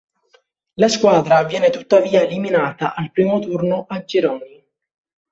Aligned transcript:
La 0.79 0.87
squadra 0.87 1.43
viene 1.43 1.69
tuttavia 1.69 2.23
eliminata 2.23 2.95
al 2.95 3.11
primo 3.11 3.37
turno 3.37 3.85
a 3.87 4.03
gironi. 4.03 4.65